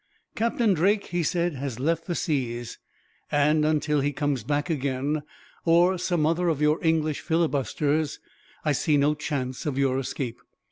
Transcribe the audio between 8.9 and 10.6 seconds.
no chance of your escape.